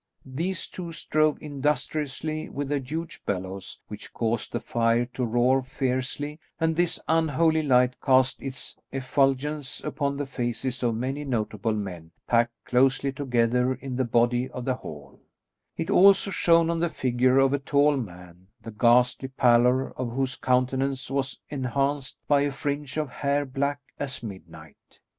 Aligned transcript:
These 0.25 0.65
two 0.65 0.91
strove 0.93 1.37
industriously 1.43 2.49
with 2.49 2.71
a 2.71 2.79
huge 2.79 3.23
bellows 3.23 3.79
which 3.87 4.11
caused 4.13 4.51
the 4.51 4.59
fire 4.59 5.05
to 5.13 5.23
roar 5.23 5.61
fiercely, 5.61 6.39
and 6.59 6.75
this 6.75 6.99
unholy 7.07 7.61
light 7.61 8.01
cast 8.01 8.41
its 8.41 8.75
effulgence 8.91 9.79
upon 9.83 10.17
the 10.17 10.25
faces 10.25 10.81
of 10.81 10.95
many 10.95 11.23
notable 11.23 11.75
men 11.75 12.09
packed 12.25 12.65
closely 12.65 13.11
together 13.11 13.75
in 13.75 13.95
the 13.95 14.03
body 14.03 14.49
of 14.49 14.65
the 14.65 14.73
hall; 14.73 15.21
it 15.77 15.91
also 15.91 16.31
shone 16.31 16.71
on 16.71 16.79
the 16.79 16.89
figure 16.89 17.37
of 17.37 17.53
a 17.53 17.59
tall 17.59 17.95
man, 17.95 18.47
the 18.63 18.71
ghastly 18.71 19.27
pallor 19.27 19.91
of 19.99 20.13
whose 20.15 20.35
countenance 20.35 21.11
was 21.11 21.39
enhanced 21.51 22.17
by 22.27 22.41
a 22.41 22.51
fringe 22.51 22.97
of 22.97 23.07
hair 23.07 23.45
black 23.45 23.79
as 23.99 24.23
midnight. 24.23 24.97